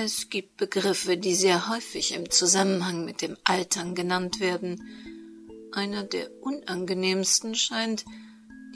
[0.00, 4.80] Es gibt Begriffe, die sehr häufig im Zusammenhang mit dem Altern genannt werden.
[5.72, 8.04] Einer der unangenehmsten scheint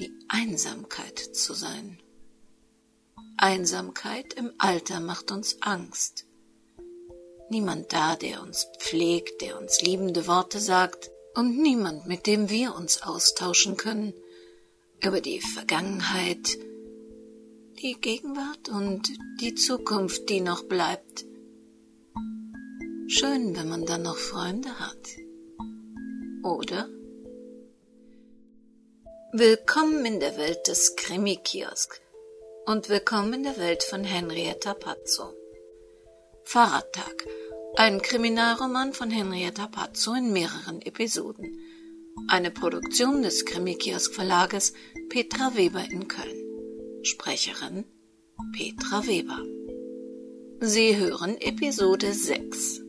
[0.00, 2.00] die Einsamkeit zu sein.
[3.36, 6.26] Einsamkeit im Alter macht uns Angst.
[7.50, 12.74] Niemand da, der uns pflegt, der uns liebende Worte sagt, und niemand, mit dem wir
[12.74, 14.12] uns austauschen können
[15.00, 16.58] über die Vergangenheit,
[17.82, 19.08] die Gegenwart und
[19.40, 21.24] die Zukunft, die noch bleibt.
[23.08, 25.08] Schön, wenn man dann noch Freunde hat.
[26.44, 26.88] Oder?
[29.32, 32.00] Willkommen in der Welt des Krimi-Kiosk
[32.66, 35.34] und willkommen in der Welt von Henrietta Pazzo.
[36.44, 37.26] Fahrradtag,
[37.74, 41.58] ein Kriminalroman von Henrietta Pazzo in mehreren Episoden.
[42.28, 44.72] Eine Produktion des Krimi-Kiosk Verlages
[45.08, 46.51] Petra Weber in Köln.
[47.04, 47.84] Sprecherin
[48.52, 49.40] Petra Weber.
[50.60, 52.80] Sie hören Episode 6.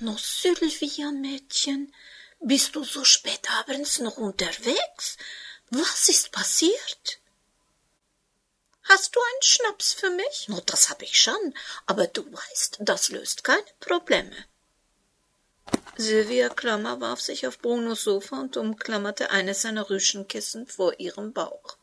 [0.00, 1.92] No, Sylvia, Mädchen,
[2.40, 5.18] bist du so spät abends noch unterwegs?
[5.70, 7.20] Was ist passiert?
[8.84, 10.48] Hast du einen Schnaps für mich?
[10.48, 14.34] No, das hab ich schon, aber du weißt, das löst keine Probleme.
[15.96, 21.76] Sylvia Klammer warf sich auf Brunos Sofa und umklammerte eines seiner Rüschenkissen vor ihrem Bauch.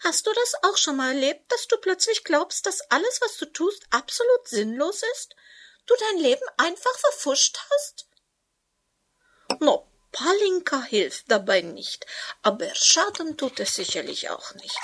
[0.00, 3.46] Hast du das auch schon mal erlebt, dass du plötzlich glaubst, dass alles, was du
[3.46, 5.36] tust, absolut sinnlos ist?
[5.86, 8.06] Du dein Leben einfach verfuscht hast?
[9.60, 12.04] No, Palinka hilft dabei nicht,
[12.42, 14.78] aber Schaden tut es sicherlich auch nicht.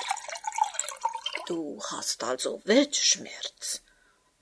[1.47, 3.81] Du hast also Weltschmerz.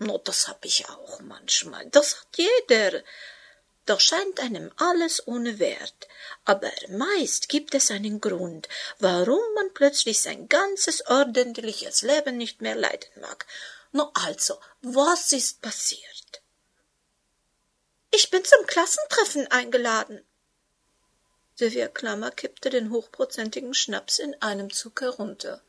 [0.04, 1.86] No, das hab ich auch manchmal.
[1.92, 3.04] Das hat jeder.
[3.86, 6.08] Doch scheint einem alles ohne Wert.
[6.44, 12.74] Aber meist gibt es einen Grund, warum man plötzlich sein ganzes ordentliches Leben nicht mehr
[12.74, 13.46] leiden mag.
[13.92, 16.42] No, also, was ist passiert?
[18.10, 20.26] Ich bin zum Klassentreffen eingeladen.
[21.54, 25.62] Sylvia Klammer kippte den hochprozentigen Schnaps in einem Zug herunter.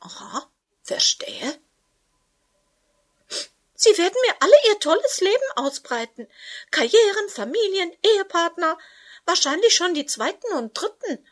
[0.00, 0.46] Aha,
[0.82, 1.58] verstehe.
[3.80, 6.28] Sie werden mir alle ihr tolles Leben ausbreiten.
[6.72, 8.76] Karrieren, Familien, Ehepartner,
[9.24, 11.24] wahrscheinlich schon die zweiten und dritten.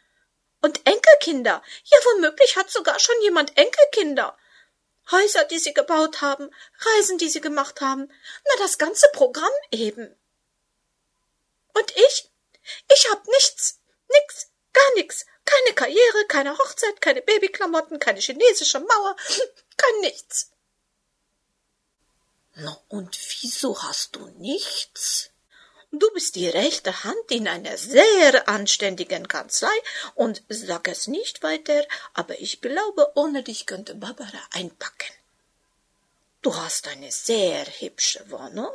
[0.63, 1.61] Und Enkelkinder.
[1.83, 4.39] Ja, womöglich hat sogar schon jemand Enkelkinder.
[5.11, 8.13] Häuser, die sie gebaut haben, Reisen, die sie gemacht haben.
[8.45, 10.17] Na, das ganze Programm eben.
[11.75, 12.31] Und ich?
[12.93, 13.81] Ich hab nichts.
[14.09, 14.53] Nix.
[14.73, 15.27] Gar nix.
[15.45, 19.17] Keine Karriere, keine Hochzeit, keine Babyklamotten, keine chinesische Mauer,
[19.77, 20.53] kein nichts.
[22.59, 25.31] Na, und wieso hast du nichts?
[25.93, 29.77] Du bist die rechte Hand in einer sehr anständigen Kanzlei
[30.15, 35.13] und sag es nicht weiter, aber ich glaube, ohne dich könnte Barbara einpacken.
[36.41, 38.75] Du hast eine sehr hübsche Wohnung,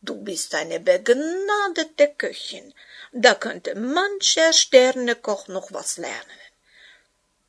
[0.00, 2.72] du bist eine begnadete Köchin,
[3.10, 6.40] da könnte mancher Sternekoch noch was lernen.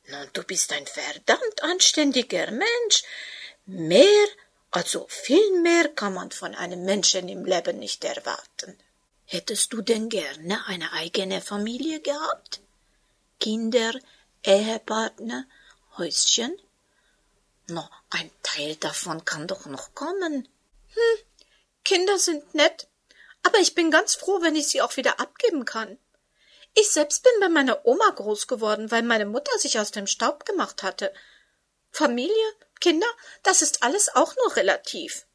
[0.06, 3.04] Nun, du bist ein verdammt anständiger Mensch,
[3.66, 4.26] mehr
[4.74, 8.76] also viel mehr kann man von einem Menschen im Leben nicht erwarten.
[9.24, 12.60] Hättest du denn gerne eine eigene Familie gehabt?
[13.38, 13.92] Kinder,
[14.42, 15.46] Ehepartner,
[15.96, 16.60] Häuschen?
[17.68, 20.48] No, ein Teil davon kann doch noch kommen.
[20.88, 21.18] Hm,
[21.84, 22.88] Kinder sind nett,
[23.44, 25.98] aber ich bin ganz froh, wenn ich sie auch wieder abgeben kann.
[26.74, 30.44] Ich selbst bin bei meiner Oma groß geworden, weil meine Mutter sich aus dem Staub
[30.44, 31.14] gemacht hatte.
[31.92, 32.34] Familie
[32.80, 33.06] Kinder,
[33.42, 35.26] das ist alles auch nur relativ.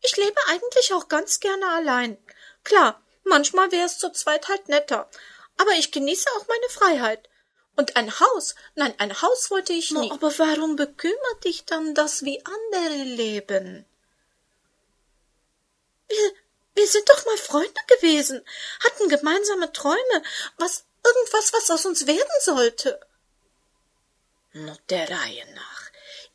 [0.00, 2.18] Ich lebe eigentlich auch ganz gerne allein.
[2.64, 5.10] Klar, manchmal wäre es zu zweit halt netter,
[5.56, 7.28] aber ich genieße auch meine Freiheit.
[7.76, 10.10] Und ein Haus, nein, ein Haus wollte ich nie.
[10.10, 13.86] aber warum bekümmert dich dann das, wie andere leben?
[16.08, 16.32] Wir,
[16.74, 18.44] wir sind doch mal Freunde gewesen,
[18.84, 20.22] hatten gemeinsame Träume,
[20.56, 23.00] was, irgendwas, was aus uns werden sollte.
[24.58, 25.82] Nur der Reihe nach.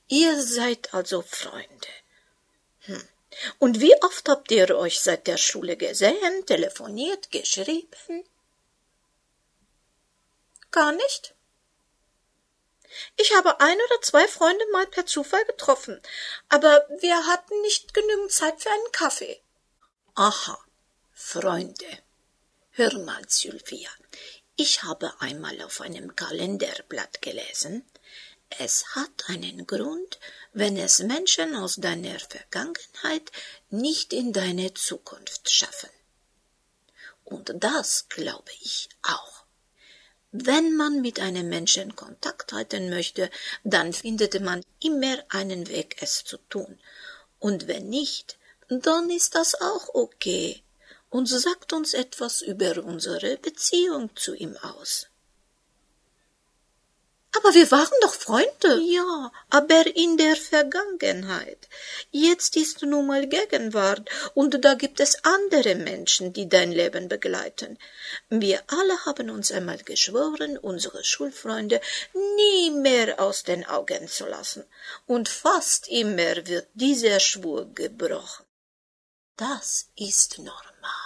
[0.07, 1.93] Ihr seid also Freunde.
[2.81, 3.07] Hm.
[3.59, 8.23] Und wie oft habt ihr euch seit der Schule gesehen, telefoniert, geschrieben?
[10.71, 11.35] Gar nicht?
[13.17, 16.01] Ich habe ein oder zwei Freunde mal per Zufall getroffen,
[16.47, 19.41] aber wir hatten nicht genügend Zeit für einen Kaffee.
[20.15, 20.63] Aha,
[21.11, 21.97] Freunde.
[22.71, 23.89] Hör mal, Sylvia,
[24.55, 27.83] ich habe einmal auf einem Kalenderblatt gelesen,
[28.59, 30.19] es hat einen Grund,
[30.53, 33.31] wenn es Menschen aus deiner Vergangenheit
[33.69, 35.89] nicht in deine Zukunft schaffen.
[37.23, 39.43] Und das glaube ich auch.
[40.31, 43.29] Wenn man mit einem Menschen Kontakt halten möchte,
[43.63, 46.79] dann findet man immer einen Weg, es zu tun.
[47.39, 50.63] Und wenn nicht, dann ist das auch okay
[51.09, 55.07] und sagt uns etwas über unsere Beziehung zu ihm aus.
[57.35, 58.79] Aber wir waren doch Freunde.
[58.83, 61.67] Ja, aber in der Vergangenheit.
[62.11, 67.79] Jetzt ist nun mal Gegenwart und da gibt es andere Menschen, die dein Leben begleiten.
[68.29, 71.81] Wir alle haben uns einmal geschworen, unsere Schulfreunde
[72.13, 74.63] nie mehr aus den Augen zu lassen.
[75.07, 78.45] Und fast immer wird dieser Schwur gebrochen.
[79.37, 81.02] Das ist normal.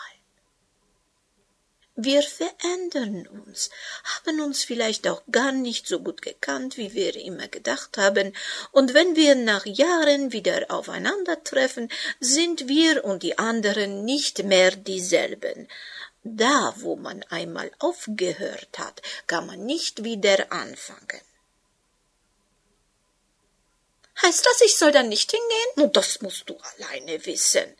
[1.99, 3.71] Wir verändern uns,
[4.03, 8.33] haben uns vielleicht auch gar nicht so gut gekannt, wie wir immer gedacht haben,
[8.71, 11.89] und wenn wir nach Jahren wieder aufeinandertreffen,
[12.19, 15.67] sind wir und die anderen nicht mehr dieselben.
[16.23, 21.21] Da, wo man einmal aufgehört hat, kann man nicht wieder anfangen.
[24.21, 25.71] Heißt das, ich soll dann nicht hingehen?
[25.77, 27.75] Nun, das musst du alleine wissen.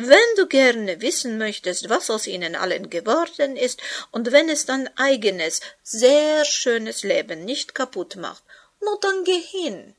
[0.00, 3.80] Wenn du gerne wissen möchtest, was aus ihnen allen geworden ist,
[4.12, 8.44] und wenn es dein eigenes, sehr schönes Leben nicht kaputt macht,
[8.80, 9.96] nur dann geh hin.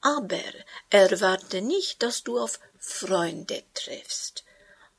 [0.00, 0.38] Aber
[0.90, 4.44] erwarte nicht, dass du auf Freunde triffst.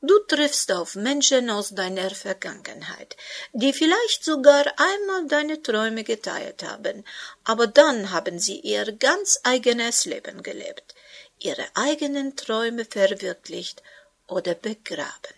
[0.02, 3.16] Du triffst auf Menschen aus deiner Vergangenheit,
[3.54, 7.02] die vielleicht sogar einmal deine Träume geteilt haben,
[7.44, 10.94] aber dann haben sie ihr ganz eigenes Leben gelebt,
[11.38, 13.82] ihre eigenen Träume verwirklicht
[14.28, 15.34] oder begraben,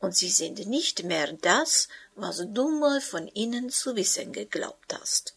[0.00, 5.34] und sie sind nicht mehr das, was du mal von ihnen zu wissen geglaubt hast.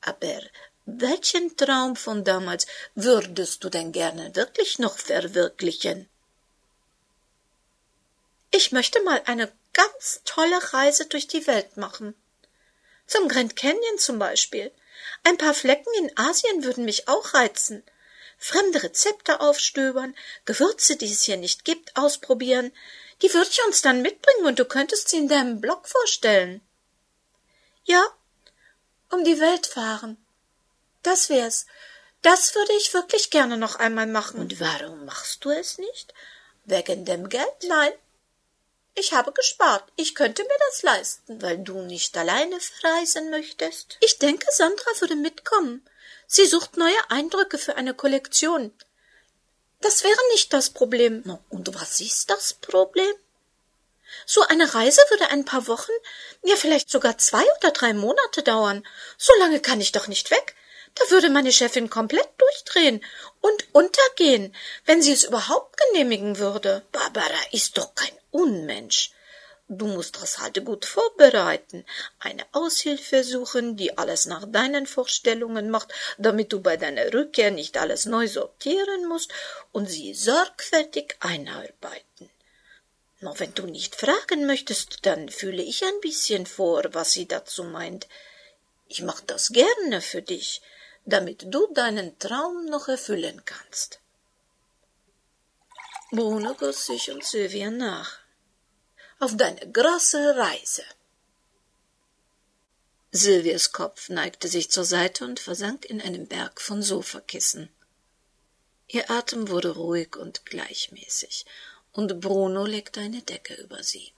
[0.00, 0.40] Aber
[0.86, 6.08] welchen Traum von damals würdest du denn gerne wirklich noch verwirklichen?
[8.50, 12.14] Ich möchte mal eine ganz tolle Reise durch die Welt machen.
[13.06, 14.70] Zum Grand Canyon zum Beispiel.
[15.24, 17.82] Ein paar Flecken in Asien würden mich auch reizen
[18.38, 22.72] fremde Rezepte aufstöbern, Gewürze, die es hier nicht gibt, ausprobieren.
[23.20, 26.60] Die würde ich uns dann mitbringen und du könntest sie in deinem Blog vorstellen.
[27.84, 28.02] Ja,
[29.10, 30.16] um die Welt fahren.
[31.02, 31.66] Das wär's.
[32.22, 34.40] Das würde ich wirklich gerne noch einmal machen.
[34.40, 36.12] Und warum machst du es nicht?
[36.64, 37.64] Wegen dem Geld?
[37.66, 37.92] Nein.
[38.94, 39.90] Ich habe gespart.
[39.96, 41.40] Ich könnte mir das leisten.
[41.40, 43.96] Weil du nicht alleine verreisen möchtest?
[44.00, 45.88] Ich denke, Sandra würde mitkommen.
[46.30, 48.70] Sie sucht neue Eindrücke für eine Kollektion.
[49.80, 51.38] Das wäre nicht das Problem.
[51.48, 53.14] Und was ist das Problem?
[54.26, 55.92] So eine Reise würde ein paar Wochen,
[56.42, 58.86] ja vielleicht sogar zwei oder drei Monate dauern.
[59.16, 60.54] So lange kann ich doch nicht weg.
[60.94, 63.02] Da würde meine Chefin komplett durchdrehen
[63.40, 64.54] und untergehen,
[64.84, 66.84] wenn sie es überhaupt genehmigen würde.
[66.92, 69.12] Barbara ist doch kein Unmensch.
[69.70, 71.84] Du musst das halt gut vorbereiten,
[72.20, 77.76] eine Aushilfe suchen, die alles nach deinen Vorstellungen macht, damit du bei deiner Rückkehr nicht
[77.76, 79.30] alles neu sortieren musst
[79.70, 82.30] und sie sorgfältig einarbeiten.
[83.20, 87.62] Nur wenn du nicht fragen möchtest, dann fühle ich ein bisschen vor, was sie dazu
[87.62, 88.08] meint.
[88.86, 90.62] Ich mach das gerne für dich,
[91.04, 94.00] damit du deinen Traum noch erfüllen kannst.
[96.10, 98.17] Bruno goss sich und Sylvia nach
[99.18, 100.84] auf deine große Reise.
[103.10, 107.70] Silvias Kopf neigte sich zur Seite und versank in einem Berg von Sofakissen.
[108.86, 111.46] Ihr Atem wurde ruhig und gleichmäßig,
[111.92, 114.12] und Bruno legte eine Decke über sie.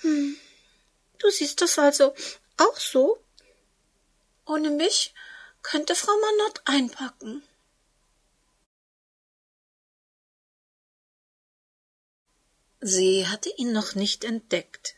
[0.00, 0.36] Hm,
[1.18, 2.14] du siehst das also
[2.56, 3.22] auch so?
[4.46, 5.14] Ohne mich
[5.62, 7.42] könnte Frau Manott einpacken.
[12.80, 14.94] Sie hatte ihn noch nicht entdeckt.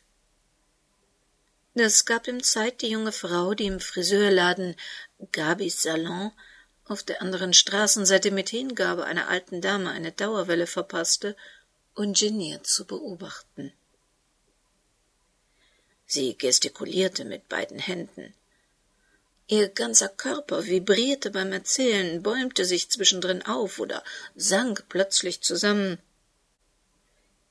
[1.75, 4.77] Es gab ihm Zeit, die junge Frau, die im Friseurladen
[5.33, 6.31] Gabis Salon
[6.85, 11.37] auf der anderen Straßenseite mit Hingabe einer alten Dame eine Dauerwelle verpasste,
[11.95, 13.73] ungeniert zu beobachten.
[16.07, 18.35] Sie gestikulierte mit beiden Händen.
[19.49, 25.99] Ihr ganzer Körper vibrierte beim Erzählen, bäumte sich zwischendrin auf oder sank plötzlich zusammen.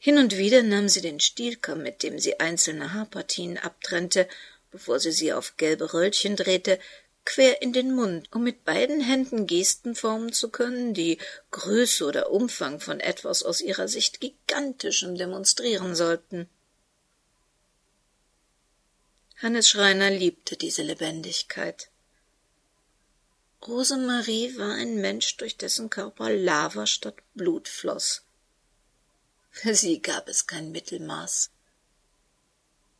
[0.03, 4.27] Hin und wieder nahm sie den Stielkamm, mit dem sie einzelne Haarpartien abtrennte,
[4.72, 6.79] bevor sie sie auf gelbe Röllchen drehte,
[7.24, 11.20] quer in den Mund, um mit beiden Händen Gesten formen zu können, die
[11.51, 16.50] Größe oder Umfang von etwas aus ihrer Sicht Gigantischem demonstrieren sollten.
[19.38, 21.91] Hannes Schreiner liebte diese Lebendigkeit.
[23.67, 28.24] Rosemarie war ein Mensch, durch dessen Körper Lava statt Blut floss.
[29.51, 31.51] Für sie gab es kein Mittelmaß.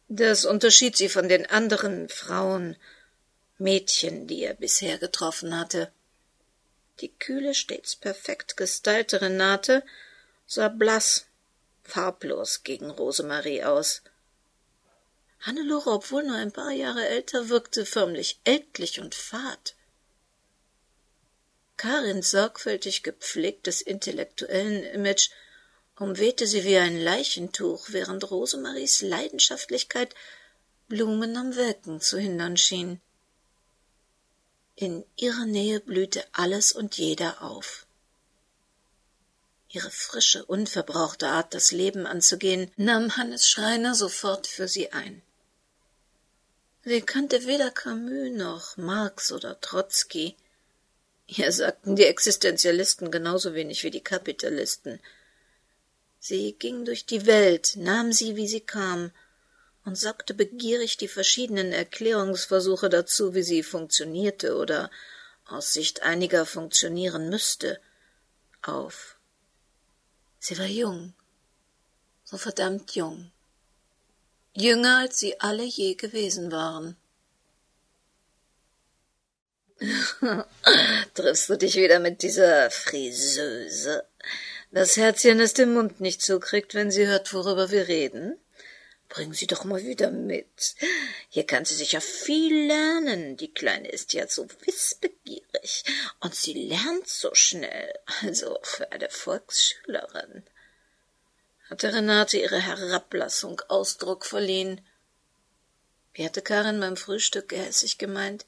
[0.08, 2.76] Das unterschied sie von den anderen Frauen,
[3.58, 5.92] Mädchen, die er bisher getroffen hatte.
[7.00, 9.84] Die kühle, stets perfekt gestylte Renate
[10.46, 11.28] sah blass,
[11.84, 14.02] farblos gegen Rosemarie aus.
[15.40, 19.76] Hannelore, obwohl nur ein paar Jahre älter, wirkte förmlich ältlich und fad.
[21.78, 25.30] Karins sorgfältig gepflegtes intellektuellen Image
[25.98, 30.16] umwehte sie wie ein Leichentuch, während Rosemaries Leidenschaftlichkeit
[30.88, 33.00] Blumen am Welken zu hindern schien.
[34.76, 37.86] In ihrer Nähe blühte alles und jeder auf.
[39.70, 45.22] Ihre frische, unverbrauchte Art, das Leben anzugehen, nahm Hannes Schreiner sofort für sie ein.
[46.84, 50.36] Sie kannte weder Camus noch Marx oder Trotzki,
[51.28, 55.00] ja, sagten die Existenzialisten genauso wenig wie die Kapitalisten.
[56.24, 59.12] Sie ging durch die Welt, nahm sie, wie sie kam,
[59.86, 64.92] und saugte begierig die verschiedenen Erklärungsversuche dazu, wie sie funktionierte oder
[65.46, 67.82] aus Sicht einiger funktionieren müsste,
[68.62, 69.18] auf.
[70.38, 71.16] Sie war jung,
[72.24, 73.32] so verdammt jung,
[74.54, 76.96] jünger als sie alle je gewesen waren.
[81.16, 84.06] Triffst du dich wieder mit dieser Friseuse?
[84.72, 88.40] Das Herzchen es den Mund nicht zukriegt, wenn sie hört, worüber wir reden?
[89.10, 90.76] Bring sie doch mal wieder mit.
[91.28, 93.36] Hier kann sie sicher viel lernen.
[93.36, 95.84] Die Kleine ist ja so wissbegierig
[96.22, 97.94] und sie lernt so schnell.
[98.22, 100.44] Also für eine Volksschülerin.
[101.70, 104.80] Hatte Renate ihre Herablassung Ausdruck verliehen?
[106.14, 108.46] Wie hatte Karin beim Frühstück gehässig gemeint?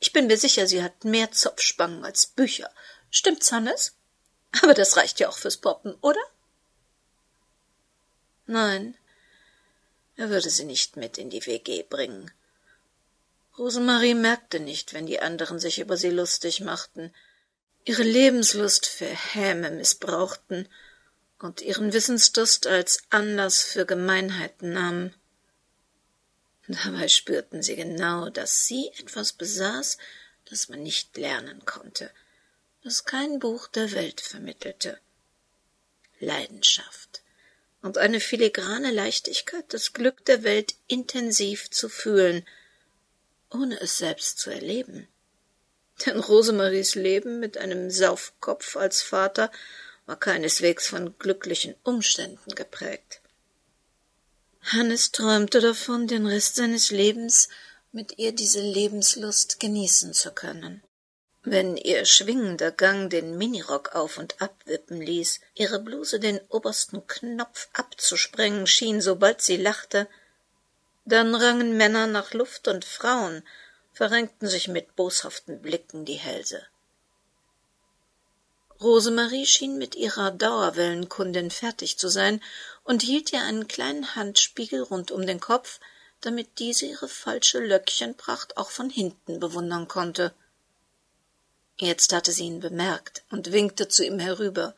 [0.00, 2.70] Ich bin mir sicher, sie hat mehr Zopfspangen als Bücher.
[3.10, 3.92] Stimmt's, Hannes?
[4.62, 6.20] Aber das reicht ja auch fürs Poppen, oder?
[8.46, 8.96] Nein,
[10.16, 12.30] er würde sie nicht mit in die WG bringen.
[13.56, 17.14] Rosemarie merkte nicht, wenn die anderen sich über sie lustig machten,
[17.84, 20.68] ihre Lebenslust für Häme missbrauchten
[21.38, 25.14] und ihren Wissensdurst als Anlass für Gemeinheiten nahmen.
[26.68, 29.98] Dabei spürten sie genau, dass sie etwas besaß,
[30.48, 32.10] das man nicht lernen konnte,
[32.82, 34.98] das kein Buch der Welt vermittelte.
[36.18, 37.22] Leidenschaft
[37.82, 42.46] und eine filigrane Leichtigkeit, das Glück der Welt intensiv zu fühlen,
[43.50, 45.08] ohne es selbst zu erleben.
[46.04, 49.50] Denn Rosemaries Leben mit einem Saufkopf als Vater
[50.06, 53.20] war keineswegs von glücklichen Umständen geprägt.
[54.62, 57.48] Hannes träumte davon, den Rest seines Lebens
[57.92, 60.82] mit ihr diese Lebenslust genießen zu können.
[61.42, 67.68] Wenn ihr schwingender Gang den Minirock auf und abwippen ließ, ihre Bluse den obersten Knopf
[67.72, 70.06] abzusprengen schien, sobald sie lachte,
[71.06, 73.42] dann rangen Männer nach Luft und Frauen
[73.94, 76.62] verrenkten sich mit boshaften Blicken die Hälse.
[78.80, 82.42] Rosemarie schien mit ihrer Dauerwellenkundin fertig zu sein
[82.84, 85.80] und hielt ihr einen kleinen Handspiegel rund um den Kopf,
[86.20, 90.34] damit diese ihre falsche Löckchenpracht auch von hinten bewundern konnte.
[91.80, 94.76] Jetzt hatte sie ihn bemerkt und winkte zu ihm herüber.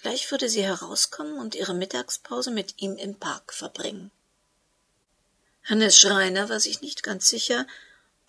[0.00, 4.12] Gleich würde sie herauskommen und ihre Mittagspause mit ihm im Park verbringen.
[5.64, 7.66] Hannes Schreiner war sich nicht ganz sicher,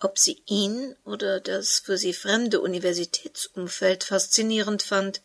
[0.00, 5.22] ob sie ihn oder das für sie fremde Universitätsumfeld faszinierend fand,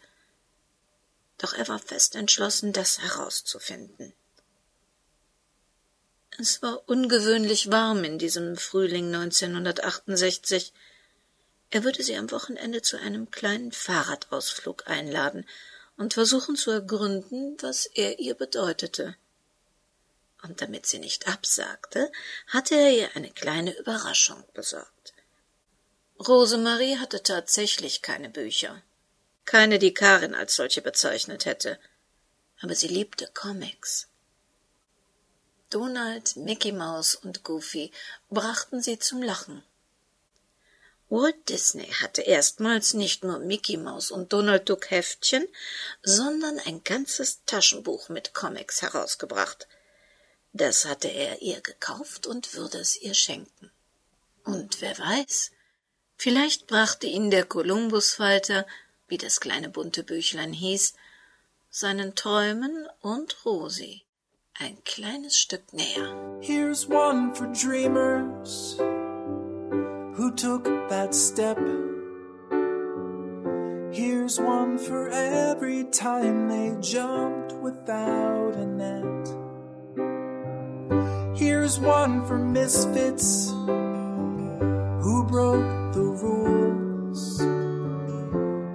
[1.39, 4.13] doch er war fest entschlossen, das herauszufinden.
[6.37, 10.71] Es war ungewöhnlich warm in diesem Frühling 1968.
[11.71, 15.47] Er würde sie am Wochenende zu einem kleinen Fahrradausflug einladen
[15.97, 19.15] und versuchen zu ergründen, was er ihr bedeutete
[20.43, 22.11] und damit sie nicht absagte,
[22.47, 25.13] hatte er ihr eine kleine Überraschung besorgt.
[26.19, 28.81] Rosemarie hatte tatsächlich keine Bücher.
[29.45, 31.79] Keine, die Karin als solche bezeichnet hätte.
[32.61, 34.07] Aber sie liebte Comics.
[35.69, 37.91] Donald, Mickey Mouse und Goofy
[38.29, 39.63] brachten sie zum Lachen.
[41.11, 45.47] Walt Disney hatte erstmals nicht nur Mickey Mouse und Donald Duck Heftchen,
[46.01, 49.67] sondern ein ganzes Taschenbuch mit Comics herausgebracht–
[50.53, 53.71] das hatte er ihr gekauft und würde es ihr schenken.
[54.43, 55.51] Und wer weiß,
[56.17, 58.65] vielleicht brachte ihn der Kolumbusfalter,
[59.07, 60.93] wie das kleine bunte Büchlein hieß,
[61.69, 64.03] seinen Träumen und Rosi
[64.55, 66.39] ein kleines Stück näher.
[66.41, 68.75] Here's one for dreamers
[70.41, 71.59] took that step.
[73.93, 79.27] Here's one for every time they jumped without a net.
[81.37, 83.51] Here's one for misfits
[85.03, 87.39] who broke the rules,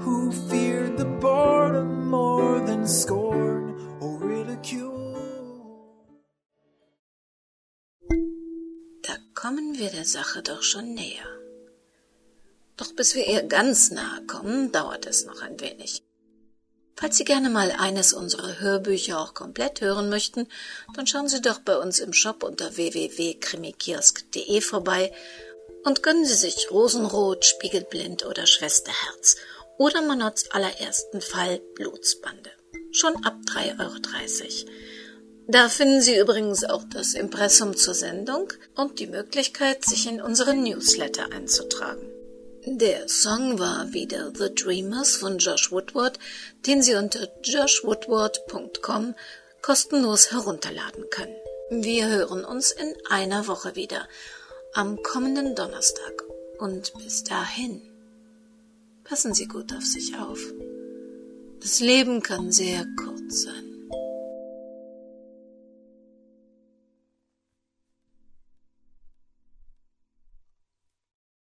[0.04, 5.16] who feared the boredom more than scorn or ridicule.
[9.02, 11.45] Da kommen wir der Sache doch schon näher.
[12.76, 16.02] Doch bis wir ihr ganz nahe kommen, dauert es noch ein wenig.
[16.98, 20.48] Falls Sie gerne mal eines unserer Hörbücher auch komplett hören möchten,
[20.94, 25.12] dann schauen Sie doch bei uns im Shop unter www.krimikiosk.de vorbei
[25.84, 29.36] und gönnen Sie sich Rosenrot, Spiegelblind oder Schwesterherz
[29.76, 32.50] oder Manots allerersten Fall Blutsbande.
[32.92, 33.96] Schon ab 3,30 Euro.
[35.48, 40.62] Da finden Sie übrigens auch das Impressum zur Sendung und die Möglichkeit, sich in unseren
[40.62, 42.15] Newsletter einzutragen.
[42.68, 46.18] Der Song war wieder The Dreamers von Josh Woodward,
[46.66, 49.14] den Sie unter joshwoodward.com
[49.62, 51.36] kostenlos herunterladen können.
[51.70, 54.08] Wir hören uns in einer Woche wieder,
[54.74, 56.24] am kommenden Donnerstag.
[56.58, 57.82] Und bis dahin,
[59.04, 60.40] passen Sie gut auf sich auf.
[61.60, 63.65] Das Leben kann sehr kurz sein.